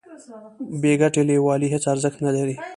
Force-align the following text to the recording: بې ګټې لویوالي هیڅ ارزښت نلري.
بې 0.81 0.93
ګټې 1.01 1.21
لویوالي 1.27 1.67
هیڅ 1.73 1.83
ارزښت 1.93 2.17
نلري. 2.25 2.55